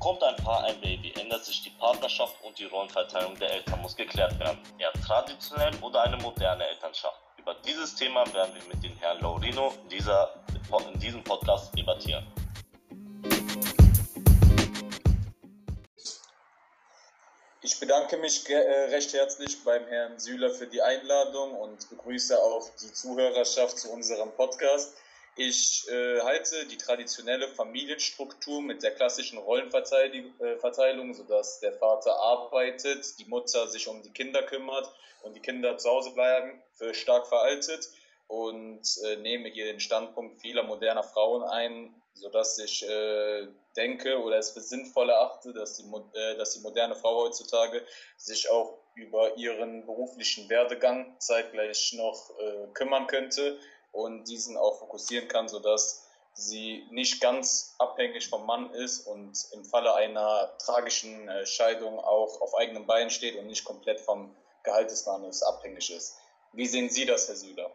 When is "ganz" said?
57.20-57.74